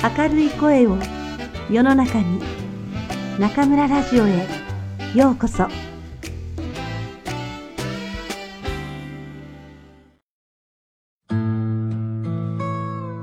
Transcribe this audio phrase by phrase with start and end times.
[0.00, 0.96] 明るい声を
[1.68, 2.40] 世の中に
[3.36, 4.46] 中村ラジオへ
[5.12, 5.66] ようこそ。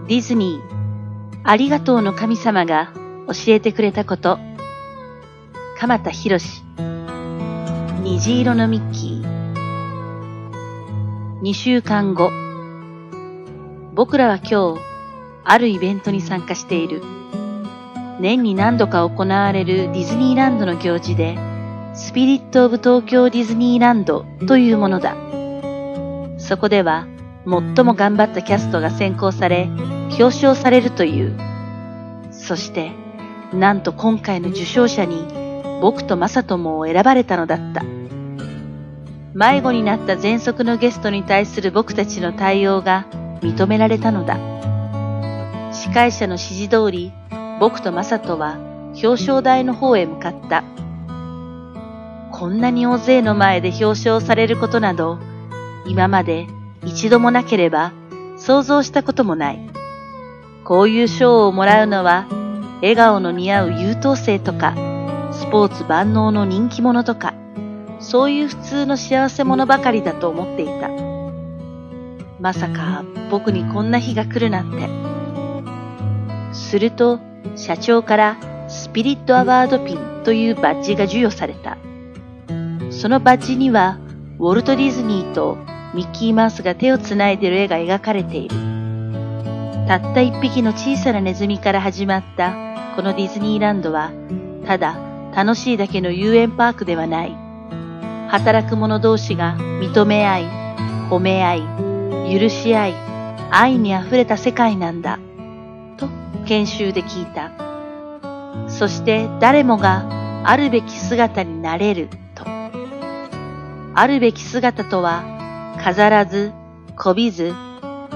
[0.08, 2.92] ディズニーありがとうの神様が
[3.28, 4.38] 教えてくれたこと。
[5.80, 6.38] 鎌田博
[8.04, 9.46] 虹色のミッキー。
[11.42, 12.34] 2週間後。
[13.94, 14.95] 僕らは今日
[15.45, 17.02] あるイベントに参加している
[18.20, 21.38] 年に何度か行われるディズニーランドの行事で
[21.94, 25.16] スピリット・オブ・東京ディズニーランドというものだ
[26.38, 27.08] そこでは
[27.45, 29.70] 最も頑張ったキャストが選考され
[30.09, 31.38] 表彰されるという。
[32.31, 32.91] そして、
[33.53, 35.27] なんと今回の受賞者に
[35.81, 37.84] 僕とマサトも選ばれたのだった。
[39.34, 43.05] 迷子になった喘息のゲストに対する僕たちの対応が
[43.41, 44.38] 認められたのだ。
[45.95, 47.14] 会者の指示通り、
[47.61, 48.58] 僕とマサトは
[49.02, 50.66] 表彰台の方へ向かった。
[52.33, 55.20] こんなに大勢の前で表彰されることなど、
[55.86, 56.47] 今まで
[56.83, 57.94] 一度もなければ
[58.36, 59.70] 想像したこともない。
[60.66, 62.27] こういう賞をもらうのは、
[62.81, 64.75] 笑顔の似合う優等生とか、
[65.31, 67.33] スポーツ万能の人気者とか、
[68.02, 70.89] そういう普通の幸せ者ばかりだと思っていた。
[72.42, 75.14] まさか僕にこんな日が来るなんて。
[76.56, 77.20] すると、
[77.56, 81.78] 社長からスピリットアワードピンというバッジが授与された。
[82.89, 84.00] そのバッジには、
[84.39, 85.58] ウォルト・ディズニーと
[85.94, 88.56] ミッキーマウスが手をつないでる絵が描かれている。
[89.88, 92.53] たった一匹の小さなネズミから始まった
[92.95, 94.11] このディズニーランドは、
[94.66, 94.98] ただ
[95.36, 97.38] 楽しいだけの遊園パークではない。
[98.30, 100.44] 働く者同士が認め合い、
[101.09, 102.94] 褒め合い、許し合い、
[103.52, 105.20] 愛に溢れた世界なんだ。
[106.46, 107.52] 研修で聞いた。
[108.70, 112.45] そして誰もがあるべき姿になれると。
[112.48, 115.23] あるべき姿とは
[115.84, 116.52] 飾らず、
[116.95, 117.54] こびず、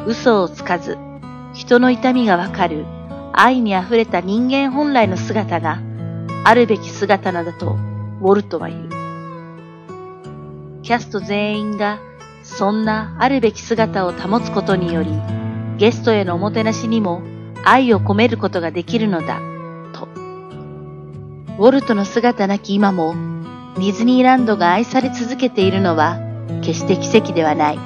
[0.06, 0.98] 嘘をつかず、
[1.54, 2.86] 人の痛みがわかる、
[3.34, 5.80] 愛に溢れた人間本来の姿が、
[6.44, 7.78] あるべき姿なだと、
[8.22, 8.90] ウォルトは言う。
[10.82, 12.00] キャスト全員が、
[12.44, 15.12] そんなあるべき姿を保つことにより、
[15.78, 17.22] ゲストへのおもてなしにも
[17.66, 19.40] 愛を込めることができるのだ、
[19.94, 20.08] と。
[21.58, 23.14] ウォルトの姿なき今も、
[23.76, 26.18] ディズニーランドが愛され続けているのは、
[26.62, 27.80] 決して奇跡ではない。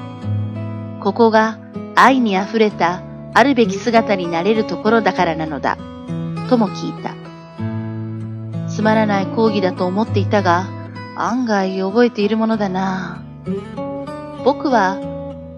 [1.02, 1.60] ここが
[1.96, 3.02] 愛に溢れた
[3.34, 5.78] あるべき姿になれるところだからなのだ。
[6.50, 7.14] とも聞いた。
[8.70, 10.66] つまらない講義だと思っていたが、
[11.16, 13.22] 案外覚えているものだな。
[14.44, 14.98] 僕は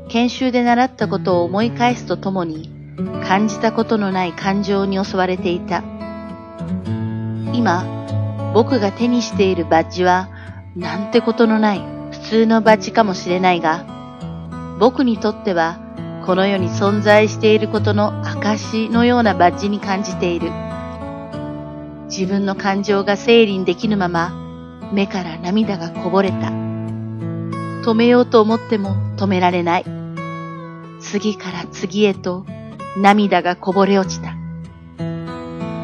[0.09, 2.74] 研修で習ったことを思い返すとともに
[3.27, 5.83] 感じたことのない感情に襲われていた。
[7.53, 10.29] 今、僕が手にしているバッジは
[10.75, 13.85] なんてことのない普通のバッジかもしれないが、
[14.79, 15.79] 僕にとっては
[16.25, 20.51] この世に存在していることの証のようなバッジに感じている。
[22.09, 24.33] 自分の感情が整理できぬまま、
[24.93, 26.47] 目から涙がこぼれた。
[27.83, 29.85] 止めようと思っても止められない。
[30.99, 32.45] 次から次へと
[32.97, 34.35] 涙がこぼれ落ちた。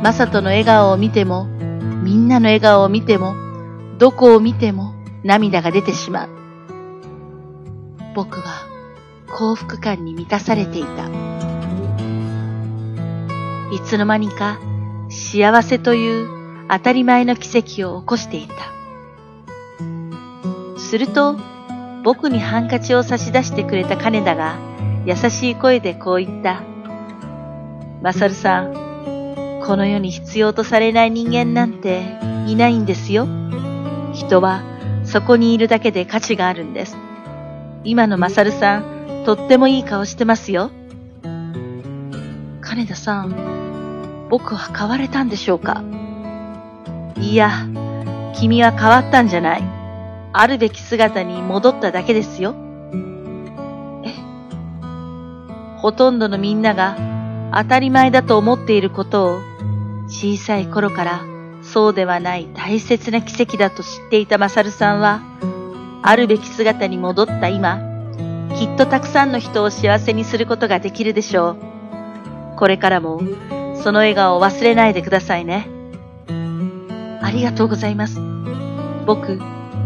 [0.01, 1.45] マサトの笑顔を見ても、
[2.03, 3.35] みんなの笑顔を見ても、
[3.97, 6.29] どこを見ても涙が出てしまう。
[8.15, 8.65] 僕は
[9.29, 11.09] 幸福感に満たされていた。
[13.71, 14.59] いつの間にか
[15.09, 18.55] 幸せという当たり前の奇跡を起こしていた。
[20.79, 21.37] すると
[22.03, 24.57] 僕にハンカチを差し出してくれた金田が
[25.05, 26.70] 優しい声でこう言った。
[28.01, 28.73] マサルさん、
[29.63, 32.01] この世に必要とされない人間なんて
[32.47, 33.27] いないんですよ。
[34.13, 34.63] 人は
[35.03, 36.97] そこにいるだけで価値があるんです。
[37.83, 40.71] 今のマサルさん、とってもいい顔してますよ。
[42.61, 45.83] 金田さん、僕は変われたんでしょうか
[47.17, 47.51] いや、
[48.33, 49.63] 君は変わったんじゃない。
[50.33, 52.55] あるべき姿に戻っただけですよ。
[54.03, 54.15] え
[55.77, 57.11] ほとんどのみんなが
[57.53, 59.41] 当たり前だと思っていることを
[60.07, 61.31] 小さい頃から
[61.61, 65.21] そうではない大切な奇跡だと知っていたマサルさんは、
[66.01, 67.79] あるべき姿に戻った今、
[68.57, 71.57] きっとたくさんの人を幸せにすることができるでしょう。
[72.57, 73.21] これからも、
[73.75, 75.67] その笑顔を忘れないでくださいね。
[77.21, 78.19] ありがとうございます。
[79.05, 79.39] 僕、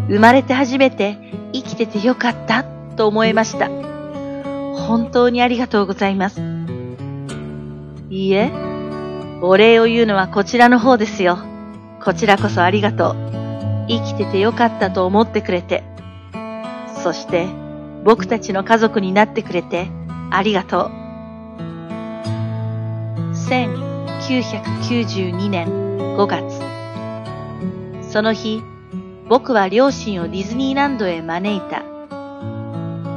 [0.07, 1.17] 生まれて初めて
[1.53, 3.67] 生きててよかったと思いました。
[4.88, 6.55] 本当にありがとうございます。
[8.15, 8.50] いいえ、
[9.41, 11.38] お礼を言うのはこちらの方ですよ。
[12.01, 13.15] こちらこそありがとう。
[13.89, 15.83] 生きててよかったと思ってくれて。
[17.03, 17.45] そして、
[18.06, 19.89] 僕たちの家族になってくれて、
[20.31, 20.91] ありがとう。
[23.33, 25.67] 1992年
[26.15, 26.62] 5月。
[28.09, 28.63] その日、
[29.27, 31.83] 僕は両親をディズニーランドへ招いた。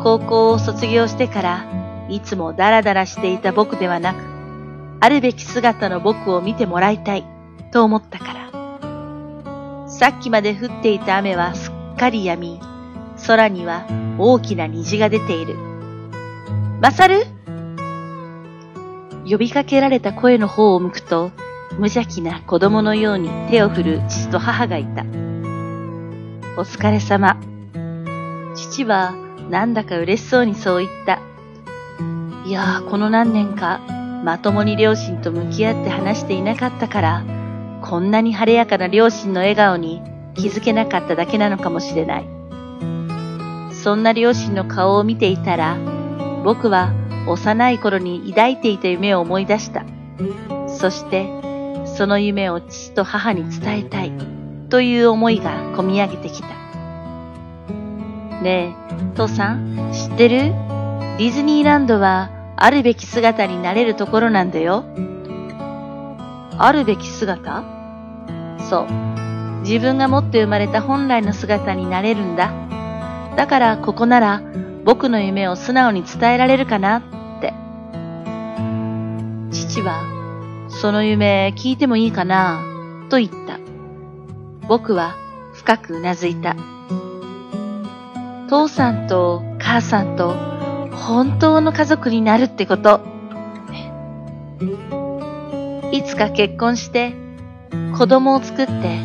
[0.02, 1.64] 高校を卒業してから、
[2.08, 4.37] いつもダラダラしていた僕ではなく、
[5.00, 7.24] あるべき姿の僕を見てもらいたい
[7.72, 9.88] と思ったから。
[9.88, 12.60] さっきまで降っていた雨はすっかり止み、
[13.26, 13.86] 空には
[14.18, 15.54] 大きな虹が出ている。
[16.80, 17.26] マサル
[19.28, 21.32] 呼びかけられた声の方を向くと、
[21.72, 25.02] 無邪気な子供のように手を振る父と母がいた。
[26.56, 27.38] お疲れ様。
[28.54, 29.14] 父は
[29.50, 31.20] なんだか嬉しそうにそう言った。
[32.46, 33.80] いやー、この何年か
[34.24, 37.24] まともに両親と向き合って話していなかったから、
[37.82, 40.02] こんなに晴れやかな両親の笑顔に
[40.34, 42.26] 気づけなかっただけなのかもしれない。
[43.72, 45.76] そんな両親の顔を見ていたら、
[46.44, 46.92] 僕は
[47.26, 49.84] 幼い頃に抱いていた夢を思い出した。
[50.66, 51.26] そして、
[51.96, 54.12] その夢を父と母に伝えたい
[54.68, 56.48] という思いがこみ上げてきた。
[58.42, 58.74] ねえ、
[59.14, 60.38] 父さん、知ってる？
[61.18, 64.84] ディズニーランドはあるべき姿になれるところなんだよ。
[66.58, 67.62] あるべき姿？
[68.68, 68.86] そう。
[69.62, 72.52] 自分が持って生まれた本来の姿になれるんだ。
[73.36, 74.42] だからここなら
[74.84, 77.02] 僕の夢を素直に伝えられるかなっ
[77.40, 77.54] て。
[79.52, 80.02] 父は、
[80.68, 82.60] その夢聞いてもいいかな？
[83.08, 83.60] と言った。
[84.66, 85.14] 僕は
[85.54, 86.56] 深くうなずいた。
[88.48, 90.34] 父さんと母さんと
[91.06, 93.00] 本当の家族になるってこと。
[95.92, 97.14] いつか結婚して
[97.96, 98.98] 子供を作って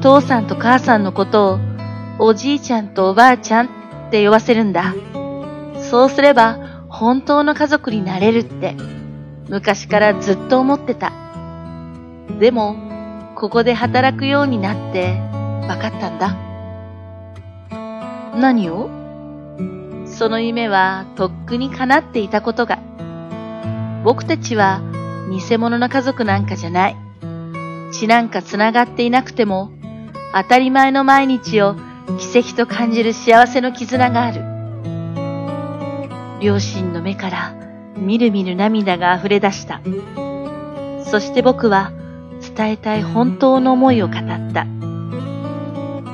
[0.00, 1.58] 父さんと母さんのことを
[2.18, 3.68] おじいちゃんとおばあちゃんっ
[4.10, 4.94] て呼ばせるんだ。
[5.90, 8.74] そうすれば本当の家族になれるって
[9.48, 11.12] 昔からずっと思ってた。
[12.40, 12.76] でも
[13.36, 15.18] ここで働くようになって
[15.66, 16.36] 分かったんだ。
[18.36, 18.88] 何を？
[20.18, 22.80] その夢はとっくに叶っていたことが。
[24.02, 24.82] 僕たちは
[25.30, 26.96] 偽物の家族なんかじゃない。
[27.92, 29.70] 血なんか繋がっていなくても、
[30.34, 31.76] 当たり前の毎日を
[32.18, 34.42] 奇跡と感じる幸せの絆がある。
[36.40, 37.54] 両親の目から
[37.96, 39.80] みるみる涙が溢れ出した。
[41.04, 41.92] そして僕は
[42.56, 44.66] 伝えたい本当の思いを語った。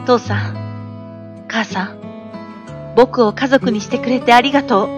[0.05, 2.05] 父さん、母さん、
[2.95, 4.89] 僕を家族にしてくれてありがとう。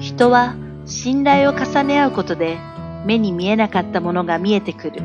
[0.00, 0.54] 人は
[0.86, 2.58] 信頼を重ね合うことで
[3.04, 5.02] 目に見えなかったものが見えてくる。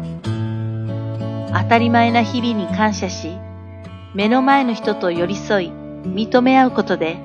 [1.53, 3.37] 当たり前な日々に感謝し、
[4.13, 5.71] 目の前の人と寄り添い、
[6.03, 7.17] 認め合うことで、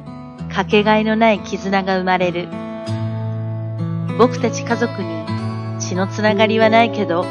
[0.55, 2.49] かけがえのない絆が生まれる。
[4.19, 5.09] 僕たち家族に
[5.81, 7.25] 血のつながりはないけど、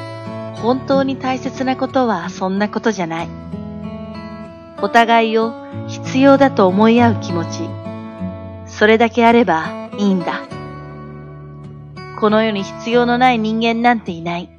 [0.62, 3.47] 本当に大切なことはそんなことじゃない。
[4.82, 5.54] お互いを
[5.88, 7.70] 必要だと思い合う気持ち。
[8.68, 10.42] それだけあればいいんだ。
[12.20, 14.50] この世に必要のない人間なんていない。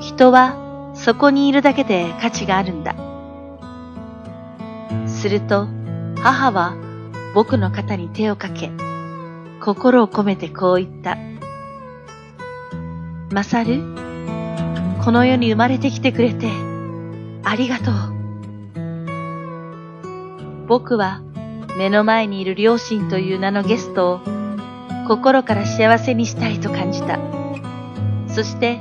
[0.00, 2.94] 人はそこにいるだけで価値があるんだ。
[5.06, 5.68] すると
[6.16, 6.74] 母は
[7.34, 8.70] 僕の肩に手をかけ、
[9.60, 11.16] 心を込めてこう言った。
[13.32, 13.80] マサル、
[15.04, 16.48] この世に生まれてきてくれて
[17.44, 18.19] ありがとう。
[20.70, 21.20] 僕は
[21.76, 24.20] 目の前にいる両親という名のゲストを
[25.08, 27.18] 心から幸せにしたいと感じた。
[28.28, 28.78] そして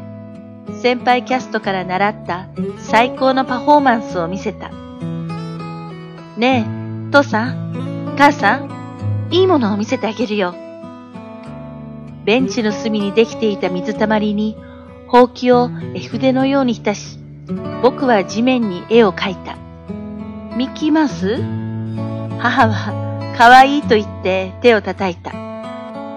[0.83, 4.69] 先輩キャストから習った最高のパフォーマンスを見せた。
[6.37, 6.67] ね
[7.07, 8.69] え、父さん、母さん、
[9.31, 10.53] いいものを見せてあげるよ。
[12.23, 14.55] ベンチの隅にできていた水たまりに、
[15.07, 17.17] ほうきを絵筆のように浸し、
[17.81, 19.57] 僕は地面に絵を描いた。
[20.55, 21.68] ミッキーマウス？
[22.39, 25.33] 母は可愛いと言って手を叩いた。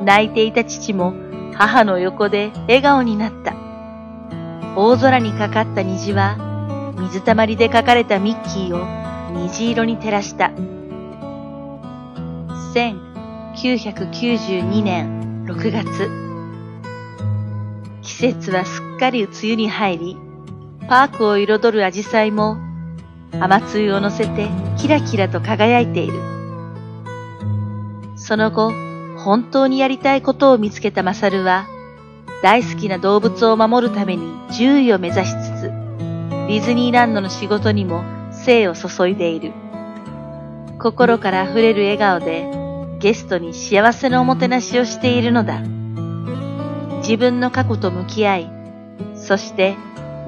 [0.05, 1.15] 泣いていた父も
[1.55, 3.55] 母の横で笑顔になった。
[4.77, 6.37] 大空にかかった虹は
[6.99, 8.87] 水たまりで描かれたミッキーを
[9.33, 10.53] 虹色に照らした。
[12.75, 16.11] 1992年6月。
[18.03, 20.17] 季節はすっかり梅雨に入り、
[20.89, 22.57] パークを彩るアジサイも
[23.41, 24.49] 雨露を乗せて
[24.79, 26.15] キラキラと輝いている。
[28.17, 28.71] その後、
[29.19, 31.67] 本当にやりたいことを見つけたマサルは、
[32.43, 39.53] 大好きな動物を守るために獣医を目指しつつ、ディズニーランドの仕事にも精を注いでいる。
[40.79, 42.49] 心から溢れる笑顔で
[42.99, 45.61] ゲストに幸せのおもてなしをしているのだ。
[46.99, 48.51] 自分の過去と向き合い、
[49.15, 49.77] そして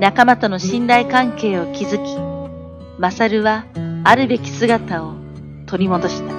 [0.00, 2.33] 仲間との信頼関係を築き、
[2.98, 3.64] マサルは
[4.04, 5.14] あるべき姿を
[5.66, 6.34] 取り戻した。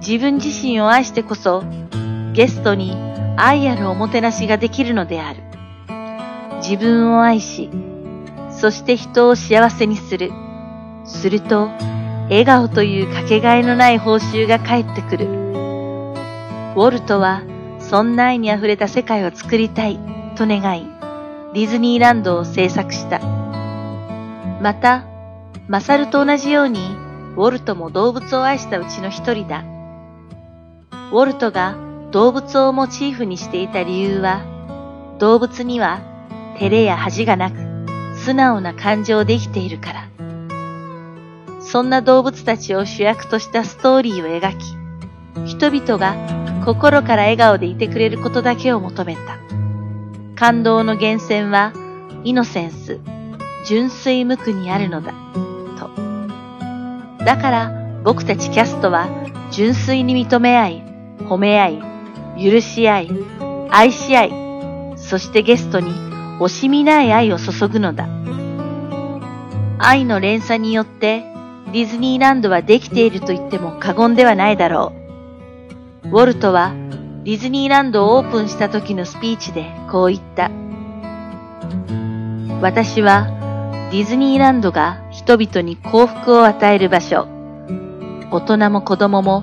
[0.00, 1.64] 自分自身を愛してこそ、
[2.32, 2.96] ゲストに
[3.36, 5.42] 愛あるおもてなしができるのである。
[6.58, 7.70] 自分を愛し、
[8.50, 10.30] そして人を幸せにする。
[11.04, 11.68] すると、
[12.28, 15.26] 笑顔というかけがえのない報酬が返ってくる。
[15.26, 17.42] ウォルトは、
[17.80, 19.98] そんな愛に溢れた世界を作りたい
[20.36, 20.86] と願い、
[21.54, 23.39] ディズニーランドを制作した。
[24.60, 25.04] また、
[25.68, 26.80] マサルと同じように、
[27.36, 29.64] ウォルトも動物を愛したうちの一人だ。
[31.10, 31.76] ウォルトが
[32.10, 34.42] 動物をモチーフにしていた理由は、
[35.18, 36.00] 動物には
[36.58, 37.56] 照れや恥がなく、
[38.16, 40.08] 素直な感情で生きているから。
[41.60, 44.76] そんな動物たちを主役としたストーリーを描き、
[45.46, 46.16] 人々が
[46.66, 49.38] 心から笑顔でいてくれることだけを求めた。
[50.34, 51.72] 感動の源泉は、
[52.24, 53.00] イノセンス、
[53.66, 55.12] 純粋無垢にあるのだ、
[55.78, 55.90] と。
[57.24, 57.72] だから
[58.04, 59.08] 僕たちキャストは
[59.50, 60.82] 純粋に認め合い、
[61.20, 61.82] 褒め合い、
[62.42, 63.10] 許し合い、
[63.70, 64.32] 愛し合い、
[64.96, 65.90] そしてゲストに
[66.40, 68.08] 惜しみない愛を注ぐのだ。
[69.78, 71.24] 愛の連鎖によって
[71.72, 74.92] ディズニーランドはできていると言っても過言ではないだろ
[76.04, 76.08] う。
[76.08, 76.72] ウォルトは
[77.24, 80.50] ディズニーランドをオープンした時のスピーチでこう言った。
[82.60, 83.39] 私は
[83.90, 87.26] ディズニーランドが人々に幸福を与える場所。
[88.30, 89.42] 大人も子供も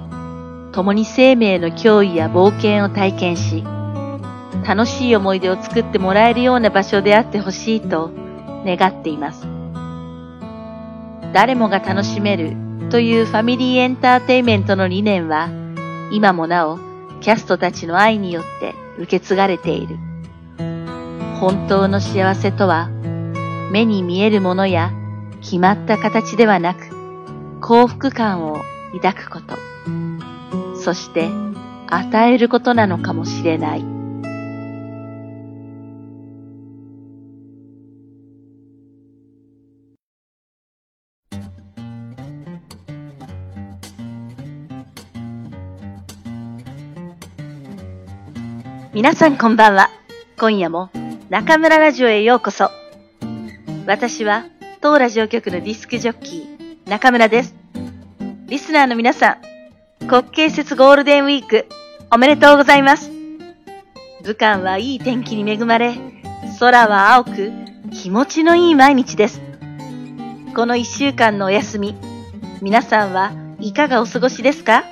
[0.72, 3.66] 共に生命の脅威や冒険を体験し、
[4.66, 8.10] 楽しい思い出を作ってもらえるような場所であってほしいと
[8.66, 9.46] 願っています。
[11.34, 12.56] 誰もが楽しめる
[12.90, 15.50] というファミリーエンターテイメントの理念は、
[16.10, 16.80] 今もなお
[17.20, 19.98] キャストたちの愛によって受け継がれている。
[21.42, 22.90] 本当の幸せとは、
[23.72, 24.92] 目に見えるものや
[25.42, 26.90] 決まった形ではなく、
[27.62, 28.62] 幸福感を
[28.94, 29.56] 抱くこと。
[30.76, 31.30] そして
[31.88, 33.84] 与えることなのかもしれない。
[48.94, 49.90] 皆さんこんばんは。
[50.40, 50.90] 今夜も
[51.30, 52.77] 中村ラジオへようこそ。
[53.88, 54.44] 私は
[54.82, 57.56] 当ラジオ局のディスクジョッキー中村です。
[58.48, 59.38] リスナーの皆さ
[60.02, 61.68] ん、国慶節ゴールデンウィーク、
[62.12, 63.10] おめでとうございます。
[64.26, 65.96] 武漢はいい天気に恵まれ、
[66.60, 67.54] 空は青く、
[67.94, 69.40] 気持ちのいい毎日です。
[70.54, 71.96] この一週間のお休み、
[72.62, 74.84] 皆さんはいかがお過ごしですか？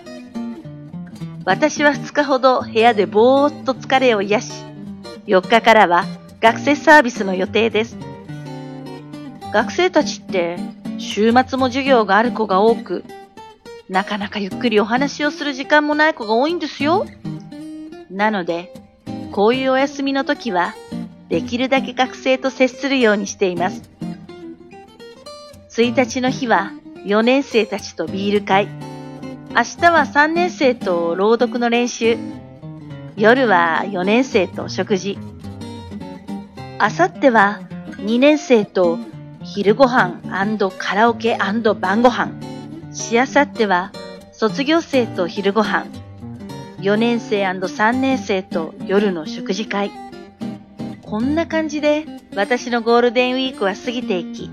[1.43, 4.63] 私は2日ほど部屋でぼーっと疲れを癒し、
[5.27, 6.05] 4日からは
[6.39, 7.97] 学生サービスの予定です。
[9.55, 10.57] 学生たちって
[10.97, 13.05] 週末も授業がある子が多く、
[13.87, 17.05] なかなかゆっくりお話をする時間もない子が多いんですよ。
[18.11, 18.73] なので、
[19.31, 20.75] こういうお休みの時は、
[21.29, 23.89] できるだけ学生と接するようにしています。
[25.69, 26.73] 1日の日は
[27.05, 28.67] 4年生たちとビール会。
[29.51, 32.17] 明日は3年生と朗読の練習。
[33.15, 35.17] 夜は4年生と食事。
[36.77, 37.61] あさっては
[37.99, 38.99] 2年生と
[39.45, 40.21] 昼ご飯
[40.77, 41.37] カラオケ
[41.79, 42.31] 晩ご飯。
[42.91, 43.91] しあさっては
[44.31, 45.85] 卒業生と昼ご飯、
[46.79, 49.91] 4年生 &3 年生と夜の食事会。
[51.03, 54.49] こんな感じで私のゴールデンウィークは過ぎていき、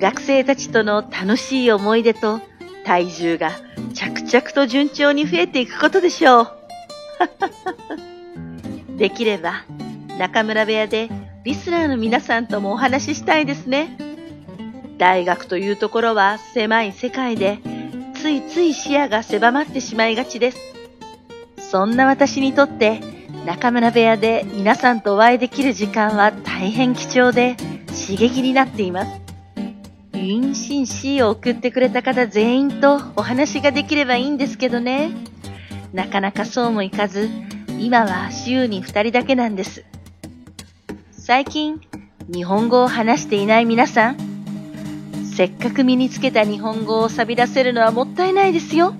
[0.00, 2.40] 学生たちとの楽しい思い出と
[2.84, 3.52] 体重が
[3.94, 6.48] 着々と順調に増えていくことでしょう。
[8.98, 9.64] できれば
[10.18, 11.08] 中村部屋で
[11.44, 14.13] リスナーの皆さんともお話ししたいですね。
[14.98, 17.58] 大学というところは狭い世界で
[18.14, 20.58] ついつい視野が狭まってしまいがちです。
[21.58, 23.00] そんな私にとって
[23.44, 27.56] 中村部屋で皆さんとお会いできる時間は大変貴重で
[27.88, 29.20] 刺激になっています。
[30.12, 35.10] 妊娠 C を送ってくれた方全員とお話ができればいいんですけどね。
[35.92, 37.28] なかなかそうもいかず、
[37.78, 39.84] 今は週に2人だけなんです。
[41.10, 41.80] 最近、
[42.32, 44.33] 日本語を話していない皆さん、
[45.36, 48.94] せっかく身につけた日本語を錆び出せるのはもったいないですよ。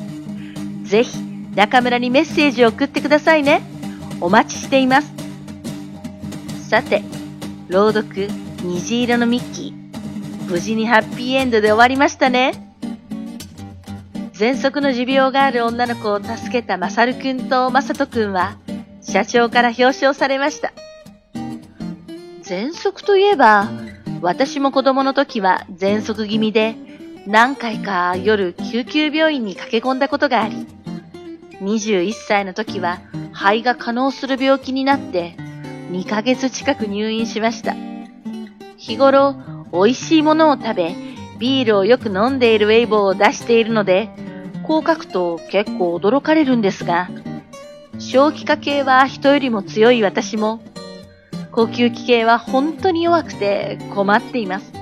[0.83, 1.17] ぜひ、
[1.55, 3.63] 中村にメッセージを送ってくださいね。
[4.21, 5.13] お待ちしています。
[6.69, 7.03] さて、
[7.69, 8.29] 朗読、
[8.65, 10.51] 虹色のミッキー。
[10.51, 12.53] 無事にハッピーエンドで終わりましたね。
[14.33, 18.57] 喘息の持病がある女の子を助けたマサルくんとマサトくんは、
[19.03, 20.73] 社長から表彰されました。
[22.43, 23.69] 喘息といえば、
[24.21, 26.77] 私も子供の時は喘息気味で、
[27.27, 30.67] 何回か夜救急病院に駆け込んだことがあり、
[31.61, 33.01] 21歳の時は
[33.33, 35.37] 肺が可能する病気になって、
[35.91, 37.75] 2ヶ月近く入院しました。
[38.77, 39.37] 日頃、
[39.73, 40.95] 美味しいものを食べ、
[41.39, 44.09] ビールをよく飲んでいるウェイボーを出しているので、
[44.63, 47.11] こう書くと結構驚かれるんですが、
[47.99, 50.61] 小気化系は人よりも強い私も、
[51.55, 54.73] 呼吸器系は本当に弱くて困っています。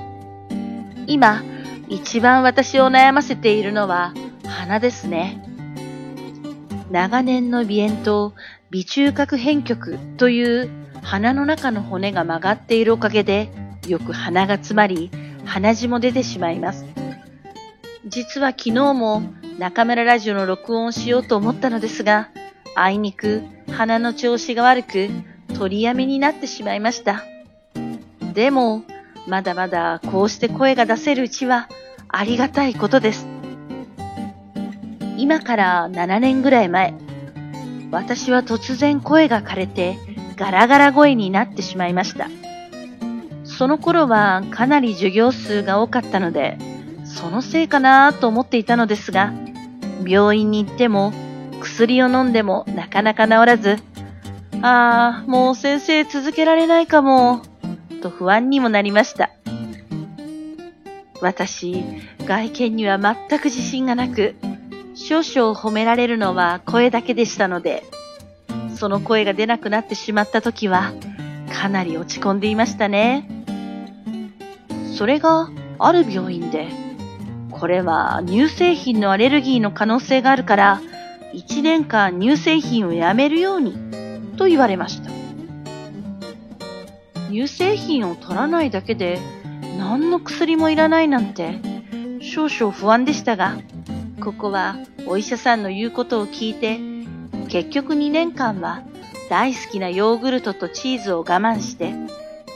[1.05, 1.43] 今、
[1.87, 4.11] 一番私を悩ませているのは
[4.47, 5.39] 鼻ですね。
[6.89, 8.33] 長年の鼻炎と
[8.71, 10.69] 鼻中隔変曲という
[11.03, 13.51] 鼻の中の骨が曲がっているおかげで
[13.87, 15.11] よく鼻が詰まり
[15.45, 16.85] 鼻血も出てしまいます。
[18.07, 19.21] 実は昨日も
[19.59, 22.31] 中村ラジオの録音をしようと思ったのですが、
[22.75, 25.09] あいにく鼻の調子が悪く
[25.53, 27.23] 取りやめになってしまいました。
[28.33, 28.83] でも、
[29.27, 31.69] まだまだこうして声が出せるうちは
[32.09, 33.27] ありがたいことです。
[35.17, 36.93] 今から7年ぐらい前、
[37.91, 39.97] 私は突然声が枯れて
[40.35, 42.27] ガラガラ声になってしまいました。
[43.43, 46.57] その頃はかなり授業数が多かったので、
[47.05, 49.31] そのせいかなと思っていたのですが、
[50.05, 51.13] 病院に行っても
[51.61, 53.77] 薬を飲んでもなかなか治らず、
[54.65, 57.41] ああ、もう先生続けられないかも、
[58.01, 59.29] と不安にもなりました。
[61.19, 61.83] 私、
[62.25, 64.35] 外見には全く自信がなく、
[64.95, 67.83] 少々褒められるのは声だけでしたので、
[68.73, 70.93] その声が出なくなってしまった時は、
[71.53, 73.27] かなり落ち込んでいましたね。
[74.95, 76.69] それがある病院で、
[77.51, 80.81] これは乳製品のアレルギーの可能性があるから、
[81.33, 84.02] 1年間乳製品をやめるように、
[84.43, 85.09] と言われました。
[87.29, 89.19] 乳製品を取らないだけで、
[89.77, 91.61] 何の薬もいらないなんて、
[92.21, 93.57] 少々不安でしたが、
[94.19, 94.75] ここは
[95.07, 96.77] お医者さんの言うことを聞いて、
[97.47, 98.83] 結局2年間は
[99.29, 101.93] 大好きなヨーグルトとチーズを我慢して、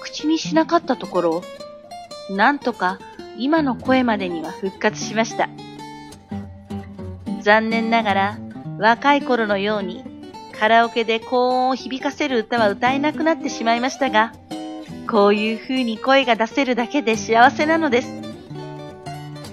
[0.01, 1.43] 口にしなかったところ、
[2.29, 2.99] なんとか
[3.37, 5.47] 今の声までには復活しました。
[7.41, 8.37] 残念ながら
[8.77, 10.16] 若い頃のように
[10.59, 14.33] カラオケで高音を響かせる歌は歌えなくなってしまいましたが、
[15.09, 18.11] こういう風に声が出せるだけで幸せなのです。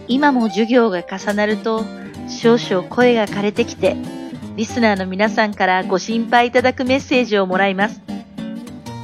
[0.09, 1.85] 今も授業が重なると
[2.29, 3.97] 少々声が枯れてきて、
[4.57, 8.01] リスナーの皆さんからご心配いただくメッセージをもらいます。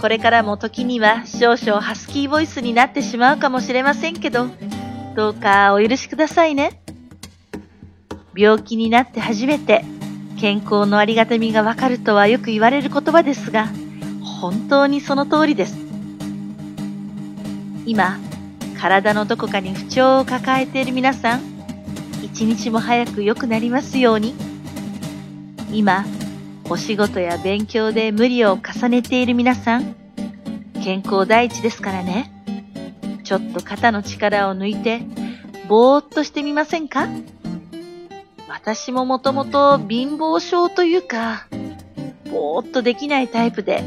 [0.01, 4.47] これからも時には少々ハスキーボイスになってしまうかもしれませんけど、
[5.15, 6.81] どうかお許しくださいね。
[8.35, 9.85] 病気になって初めて
[10.39, 13.69] 健康のありがたみがわかるとはよく言われる言葉ですが、
[14.41, 15.79] 本当にその通りです。
[17.85, 18.19] 今、
[18.79, 21.41] 体のどこかに不調を抱えている皆さん、
[22.23, 24.35] 一日も早く良くなりますように。
[25.73, 26.07] 今、
[26.71, 29.95] お仕事や勉強で無理を重ねている皆さん、
[30.83, 32.33] 健康第一ですからね。
[33.25, 35.03] ちょっと肩の力を抜いて、
[35.69, 37.07] ぼーっとしてみませんか？
[38.53, 41.47] 私ももともと貧乏症というか、
[42.33, 43.85] ぼーっとできないタイプで、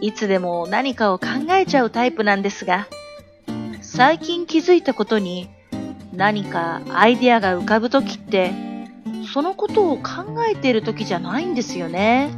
[0.00, 2.86] いつでも何かを考えちゃうタイプなんですが、
[3.82, 5.50] 最近気づいたことに、
[6.14, 8.52] 何かアイデアが浮かぶときって、
[9.34, 12.30] そのことを考えている時じゃないんですよね。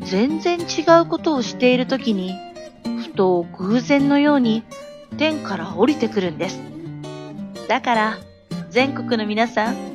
[0.00, 2.34] 全然違うことをしている時に、
[3.02, 4.64] ふと偶然のように
[5.16, 6.60] 天から降りてくるんです。
[7.68, 8.18] だから、
[8.74, 9.93] 全国の皆さん、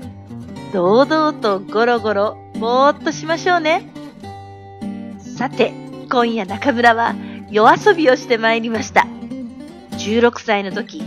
[0.71, 3.89] 堂々とゴロゴロ、ぼーっとしましょうね。
[5.17, 5.73] さて、
[6.11, 7.15] 今夜中村は
[7.49, 9.07] 夜遊びをしてまいりました。
[9.93, 11.01] 16歳の時、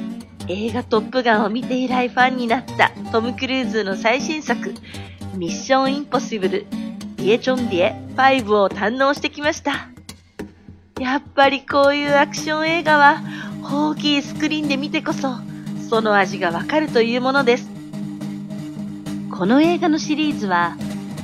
[0.48, 4.75] 映画トップガンを見て以来ファンになったトム・クルーズの最新作、
[5.37, 6.66] ミッション・インポッシブル、
[7.18, 9.88] リエチョンディエ5を堪能してきました。
[10.98, 13.22] やっぱりこういうアクション映画は
[13.62, 15.37] 大きいスクリーンで見てこそ、
[15.88, 17.82] その味がわかるというものです。
[19.42, 20.76] この映画のシリーズは、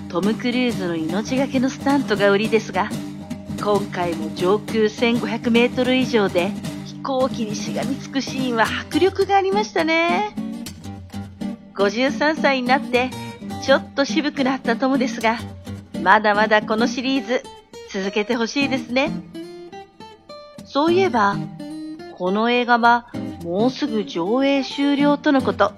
[0.08, 2.90] トム・クルーズの命がけのスタントが売りですが、
[3.62, 6.50] 今回も上空1500メートル以上で
[6.84, 10.34] 飛行機にしがみつくシーンは迫力がありましたね。
[11.74, 13.10] 53歳になって
[13.62, 15.38] ちょっと渋くなったトムですが、
[16.02, 17.44] まだまだこのシリーズ
[17.92, 19.12] 続けてほしいですね。
[20.64, 21.36] そういえば、
[22.16, 23.12] この映画は
[23.44, 25.72] もうすぐ上映終了とのこと。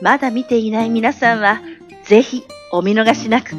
[0.00, 1.60] まだ見ていない皆さんは、
[2.04, 3.50] ぜひお見逃しなく。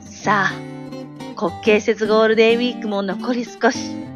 [0.00, 0.52] さあ、
[1.36, 4.08] 国慶節ゴールデンウィークも残り少し。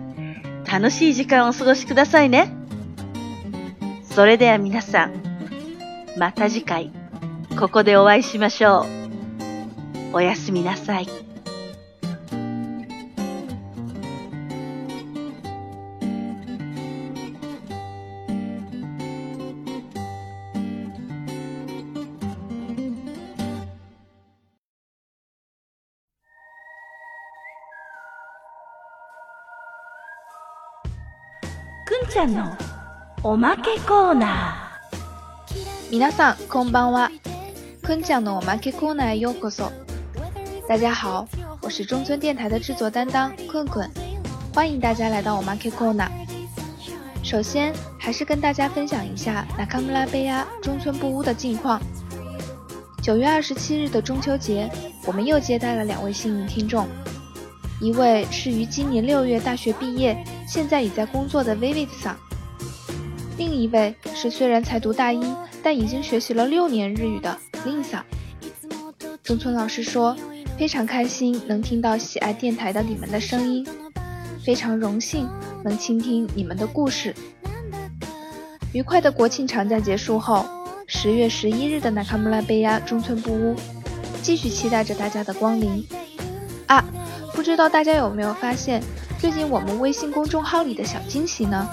[0.72, 2.50] 楽しい時間をお過ごしくださいね。
[4.02, 5.12] それでは皆さん、
[6.16, 6.90] また次回、
[7.58, 8.86] ここでお会いしましょ
[10.12, 10.16] う。
[10.16, 11.31] おやすみなさい。
[31.91, 32.55] くんちゃんの
[33.23, 34.55] おまけコーナ
[35.91, 37.11] 皆さんこんばんは。
[37.83, 39.71] 坤讲的我们 K コーナーへようこそ。
[40.67, 41.25] 大家好，
[41.61, 43.89] 我是中村电台的制作担当困困，
[44.53, 46.09] 欢迎大家来到我们 K コーナー。
[47.23, 51.81] 首先，还是跟大家分享一下那卡姆拉贝亚中村布屋的近况。
[53.01, 54.69] 九月二十七日的中秋节，
[55.05, 56.87] 我们又接待了两位幸运听众，
[57.79, 60.21] 一位是于今年六月大学毕业，
[60.52, 62.14] 现在已在工作的 Vivid 桑。
[63.38, 65.18] 另一位是虽然才读大一，
[65.62, 67.34] 但已经学习了六年日语的
[67.64, 68.02] Lisa。
[69.22, 70.14] 中村老师说，
[70.58, 73.66] 非常开心能听到喜爱电台的你们的声音，
[74.44, 75.26] 非常荣幸
[75.64, 77.14] 能倾听你们的故事。
[78.74, 80.44] 愉快的国庆长假结束后，
[80.86, 83.56] 十月十一日的纳卡穆拉贝亚中村布屋，
[84.20, 85.82] 继续期待着大家的光临。
[86.66, 86.84] 啊，
[87.32, 88.82] 不知道大家有没有发现，
[89.22, 91.70] 最近我们微信公众号里的小惊喜呢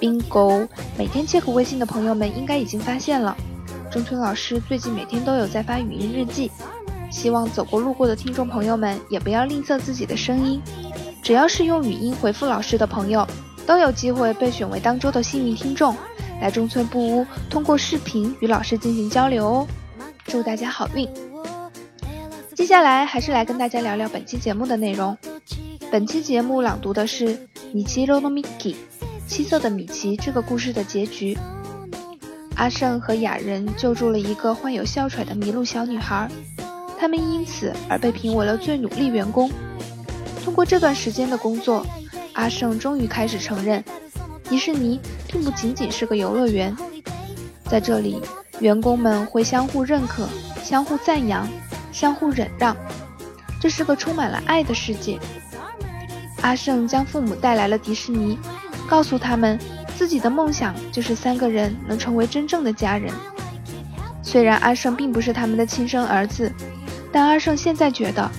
[0.00, 0.66] ？bingo！
[0.98, 3.36] 每天 check 微信的朋友们应该已经发现了，
[3.88, 6.50] 中村老师最近每天都有在发语音日记。
[7.08, 10.60] 希望走过路过的听众朋友们也不要吝啬自己的声音，
[11.22, 13.24] 只要是用语音回复老师的朋友，
[13.64, 15.94] 都有机会被选为当周的幸运听众，
[16.40, 19.68] 来中村布屋通过视频与老师进行交流哦。
[20.24, 21.08] 祝大家好运！
[22.56, 25.16] 接下来还是来跟大家聊聊本期节目的内容。
[25.92, 27.38] 本期节目朗读的是
[27.70, 28.74] 米奇罗诺米奇。
[29.26, 31.36] 七色的米奇这个故事的结局，
[32.54, 36.26] 阿胜和雅人救助了一个患有哮喘的迷路小女孩，
[36.98, 39.50] 他们因此而被评为了最努力员工。
[40.42, 41.86] 通过这段时间的工作，
[42.32, 43.84] 阿胜终于开始承认，
[44.44, 44.98] 迪士尼
[45.30, 46.74] 并不仅仅是个游乐园，
[47.66, 48.18] 在这里，
[48.60, 50.26] 员工们会相互认可、
[50.64, 51.46] 相互赞扬、
[51.92, 52.74] 相互忍让，
[53.60, 55.18] 这是个充满了爱的世界。
[56.42, 58.38] 阿胜将父母带来了迪士尼。
[58.88, 59.58] 告诉他们，
[59.96, 63.10] 自己的梦想就是三个人能成为真正的家人。
[64.22, 66.52] 虽然阿胜并不是他们的亲生儿子，
[67.10, 68.30] 但阿胜现在觉得，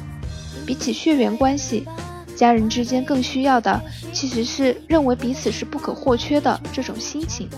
[0.65, 1.87] 比起血缘关系，
[2.35, 7.49] 家人之间更需要的其实是认为彼此是不可或缺的这种心情。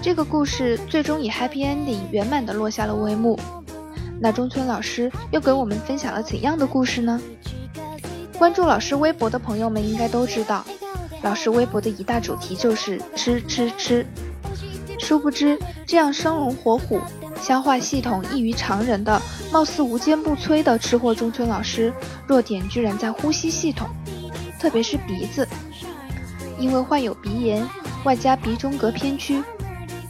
[0.00, 3.38] 这个故事最终以 happy ending 圆满的落下了帷幕。
[4.20, 7.20] 那中村老师又给我们分享了怎样的故事呢？
[8.44, 10.62] 关注老师微博的朋友们应该都知道。
[11.22, 14.06] 老师微博的一大主题就是吃吃吃，
[14.98, 17.00] 殊不知这样生龙活虎、
[17.40, 19.18] 消化系统异于常人的、
[19.50, 21.90] 貌似无坚不摧的吃货中村老师，
[22.26, 23.88] 弱点居然在呼吸系统，
[24.60, 25.48] 特别是鼻子。
[26.58, 27.66] 因为患有鼻炎，
[28.04, 29.42] 外加鼻中隔偏曲，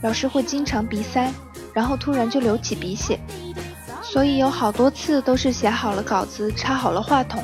[0.01, 1.31] 老师会经常鼻塞，
[1.73, 3.17] 然后突然就流起鼻血，
[4.01, 7.41] 所以有好多次都是写好了稿子，插好了话筒。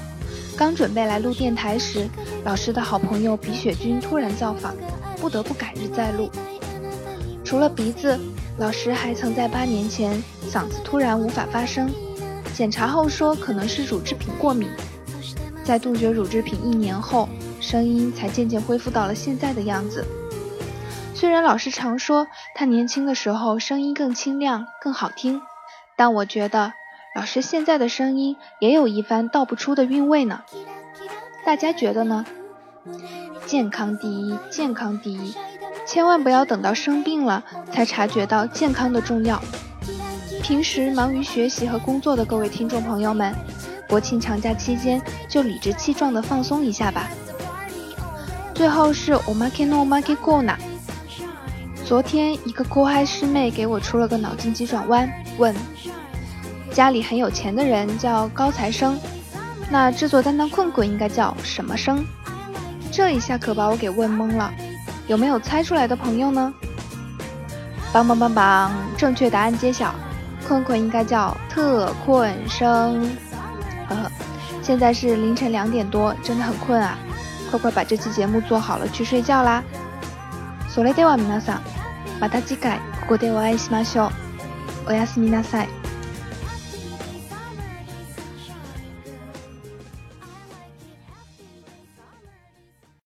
[0.61, 2.07] 刚准备来录电台时，
[2.45, 4.75] 老师的好朋友鼻血君突然造访，
[5.19, 6.29] 不得不改日再录。
[7.43, 8.19] 除了鼻子，
[8.59, 11.89] 老师还曾在八年前嗓子突然无法发声，
[12.53, 14.69] 检查后说可能是乳制品过敏。
[15.63, 17.27] 在杜绝乳制品一年后，
[17.59, 20.05] 声音才渐渐恢复到了现在的样子。
[21.15, 25.41] 虽然老师常说他年轻的时候声音更清亮、更好听，
[25.97, 26.73] 但我觉得。
[27.13, 30.43] 老师现在的声音也有一番道不出的韵味呢，
[31.45, 32.25] 大家觉得呢？
[33.45, 35.35] 健康第一，健康第一，
[35.85, 39.41] 千万不要等到生病了才察觉到健康的重要。
[40.41, 43.35] 平时忙于学习和工作的各位听众朋友们，
[43.89, 47.09] 国庆长假期间就理直气壮的放松一下吧。
[48.55, 50.55] 最后是 omakino Maki Kona。
[51.85, 55.53] 昨天一个酷嗨师妹给我出了个脑筋急转弯，问。
[56.72, 58.98] 家里很有钱的人叫高材生，
[59.70, 62.04] 那制作担当困困应该叫什么生？
[62.92, 64.52] 这一下可把我给问懵了，
[65.06, 66.52] 有没有猜出来的朋友呢？
[67.92, 69.94] 棒棒棒棒，正确答案揭晓，
[70.46, 73.10] 困困应该叫特困生。
[73.88, 74.10] 呵呵，
[74.62, 76.98] 现在是凌晨两点多，真的很困啊！
[77.50, 79.62] 快快把这期节目做好了，去睡觉啦。
[80.68, 81.60] それでは皆さん、
[82.20, 84.08] また次回ここでお会いしましょ
[84.86, 84.90] う。
[84.90, 85.79] おやすみなさい。